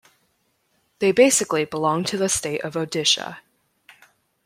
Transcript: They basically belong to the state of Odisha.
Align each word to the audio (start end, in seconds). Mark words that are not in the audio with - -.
They 0.97 1.11
basically 1.11 1.63
belong 1.63 2.05
to 2.05 2.17
the 2.17 2.27
state 2.27 2.61
of 2.63 2.73
Odisha. 2.73 3.37